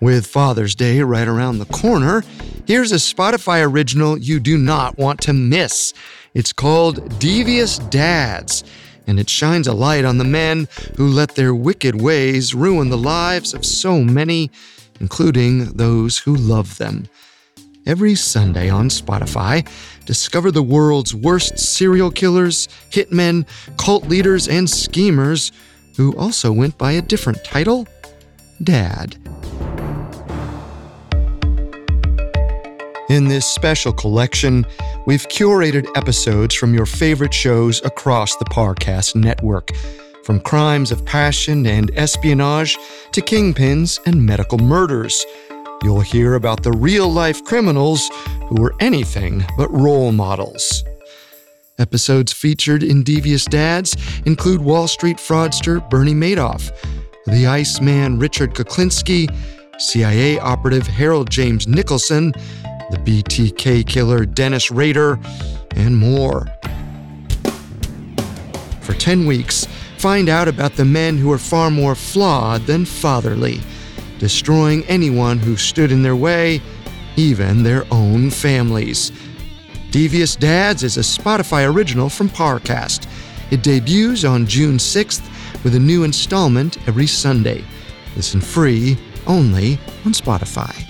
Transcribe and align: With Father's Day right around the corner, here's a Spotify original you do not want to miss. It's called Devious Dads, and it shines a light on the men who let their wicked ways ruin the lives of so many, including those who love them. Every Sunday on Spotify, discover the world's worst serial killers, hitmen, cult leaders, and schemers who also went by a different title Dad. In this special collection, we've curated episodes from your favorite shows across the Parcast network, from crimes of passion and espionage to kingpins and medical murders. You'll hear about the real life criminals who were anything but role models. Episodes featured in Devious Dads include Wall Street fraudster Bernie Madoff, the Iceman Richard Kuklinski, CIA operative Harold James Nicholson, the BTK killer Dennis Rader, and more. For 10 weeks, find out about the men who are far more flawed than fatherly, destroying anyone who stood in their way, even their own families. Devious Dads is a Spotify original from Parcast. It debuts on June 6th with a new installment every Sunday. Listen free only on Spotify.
With 0.00 0.26
Father's 0.26 0.74
Day 0.74 1.02
right 1.02 1.28
around 1.28 1.58
the 1.58 1.66
corner, 1.66 2.24
here's 2.66 2.90
a 2.90 2.94
Spotify 2.94 3.62
original 3.62 4.16
you 4.16 4.40
do 4.40 4.56
not 4.56 4.96
want 4.96 5.20
to 5.22 5.34
miss. 5.34 5.92
It's 6.32 6.54
called 6.54 7.18
Devious 7.18 7.78
Dads, 7.78 8.64
and 9.06 9.20
it 9.20 9.28
shines 9.28 9.66
a 9.66 9.74
light 9.74 10.06
on 10.06 10.16
the 10.16 10.24
men 10.24 10.68
who 10.96 11.08
let 11.08 11.34
their 11.34 11.54
wicked 11.54 12.00
ways 12.00 12.54
ruin 12.54 12.88
the 12.88 12.96
lives 12.96 13.52
of 13.52 13.66
so 13.66 14.00
many, 14.00 14.50
including 15.00 15.66
those 15.76 16.16
who 16.16 16.34
love 16.34 16.78
them. 16.78 17.06
Every 17.84 18.14
Sunday 18.14 18.70
on 18.70 18.88
Spotify, 18.88 19.68
discover 20.06 20.50
the 20.50 20.62
world's 20.62 21.14
worst 21.14 21.58
serial 21.58 22.10
killers, 22.10 22.68
hitmen, 22.90 23.46
cult 23.76 24.08
leaders, 24.08 24.48
and 24.48 24.68
schemers 24.68 25.52
who 25.98 26.16
also 26.16 26.52
went 26.52 26.78
by 26.78 26.92
a 26.92 27.02
different 27.02 27.44
title 27.44 27.86
Dad. 28.62 29.18
In 33.10 33.26
this 33.26 33.44
special 33.44 33.92
collection, 33.92 34.64
we've 35.04 35.26
curated 35.26 35.88
episodes 35.96 36.54
from 36.54 36.72
your 36.74 36.86
favorite 36.86 37.34
shows 37.34 37.84
across 37.84 38.36
the 38.36 38.44
Parcast 38.44 39.16
network, 39.16 39.72
from 40.22 40.38
crimes 40.38 40.92
of 40.92 41.04
passion 41.04 41.66
and 41.66 41.90
espionage 41.98 42.78
to 43.10 43.20
kingpins 43.20 43.98
and 44.06 44.24
medical 44.24 44.58
murders. 44.58 45.26
You'll 45.82 46.02
hear 46.02 46.36
about 46.36 46.62
the 46.62 46.70
real 46.70 47.08
life 47.12 47.44
criminals 47.44 48.08
who 48.46 48.62
were 48.62 48.76
anything 48.78 49.44
but 49.58 49.72
role 49.72 50.12
models. 50.12 50.84
Episodes 51.80 52.32
featured 52.32 52.84
in 52.84 53.02
Devious 53.02 53.44
Dads 53.44 53.96
include 54.24 54.60
Wall 54.60 54.86
Street 54.86 55.16
fraudster 55.16 55.80
Bernie 55.90 56.14
Madoff, 56.14 56.70
the 57.26 57.48
Iceman 57.48 58.20
Richard 58.20 58.54
Kuklinski, 58.54 59.26
CIA 59.80 60.38
operative 60.38 60.86
Harold 60.86 61.28
James 61.28 61.66
Nicholson, 61.66 62.34
the 62.90 62.98
BTK 62.98 63.86
killer 63.86 64.24
Dennis 64.24 64.70
Rader, 64.70 65.18
and 65.76 65.96
more. 65.96 66.46
For 68.80 68.94
10 68.94 69.26
weeks, 69.26 69.66
find 69.98 70.28
out 70.28 70.48
about 70.48 70.74
the 70.74 70.84
men 70.84 71.16
who 71.16 71.30
are 71.32 71.38
far 71.38 71.70
more 71.70 71.94
flawed 71.94 72.62
than 72.62 72.84
fatherly, 72.84 73.60
destroying 74.18 74.84
anyone 74.86 75.38
who 75.38 75.56
stood 75.56 75.92
in 75.92 76.02
their 76.02 76.16
way, 76.16 76.60
even 77.16 77.62
their 77.62 77.84
own 77.90 78.30
families. 78.30 79.12
Devious 79.90 80.36
Dads 80.36 80.82
is 80.82 80.96
a 80.96 81.00
Spotify 81.00 81.72
original 81.72 82.08
from 82.08 82.28
Parcast. 82.28 83.08
It 83.50 83.62
debuts 83.62 84.24
on 84.24 84.46
June 84.46 84.76
6th 84.76 85.22
with 85.64 85.74
a 85.74 85.80
new 85.80 86.04
installment 86.04 86.76
every 86.88 87.06
Sunday. 87.06 87.64
Listen 88.16 88.40
free 88.40 88.96
only 89.26 89.74
on 90.04 90.12
Spotify. 90.12 90.89